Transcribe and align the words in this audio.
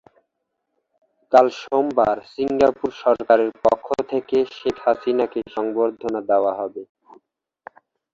কাল 1.33 1.47
সোমবার 1.59 2.17
সিঙ্গাপুর 2.31 2.89
সরকারের 3.03 3.51
পক্ষ 3.63 3.87
থেকে 4.11 4.37
শেখ 4.55 4.75
হাসিনাকে 4.85 5.39
সংবর্ধনা 5.55 6.19
দেওয়া 6.29 6.53
হবে। 6.59 6.83